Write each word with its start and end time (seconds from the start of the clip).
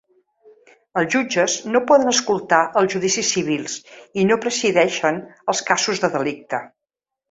Els 1.01 1.11
jutges 1.15 1.57
no 1.75 1.83
poden 1.91 2.13
escoltar 2.13 2.63
els 2.83 2.97
judicis 2.97 3.31
civils 3.37 3.79
i 4.23 4.27
no 4.33 4.41
presideixen 4.49 5.25
els 5.51 5.67
casos 5.73 6.07
de 6.07 6.15
delicte. 6.21 6.69